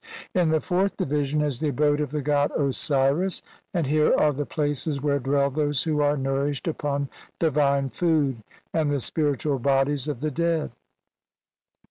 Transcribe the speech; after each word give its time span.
In 0.33 0.49
the 0.49 0.59
fourth 0.61 0.97
division 0.97 1.41
is 1.41 1.59
the 1.59 1.69
abode 1.69 2.01
of 2.01 2.09
the 2.09 2.23
god 2.23 2.49
Osiris, 2.57 3.43
and 3.71 3.85
here 3.85 4.15
are 4.15 4.33
the 4.33 4.47
places 4.47 4.99
where 4.99 5.19
dwell 5.19 5.51
those 5.51 5.83
who 5.83 6.01
are 6.01 6.17
nourished 6.17 6.67
upon 6.67 7.07
divine 7.37 7.91
food, 7.91 8.37
and 8.73 8.91
the 8.91 8.99
spiritual 8.99 9.59
bodies 9.59 10.07
of 10.07 10.21
the 10.21 10.31
dead. 10.31 10.71